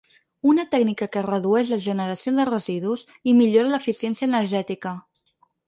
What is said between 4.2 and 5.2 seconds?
energètica.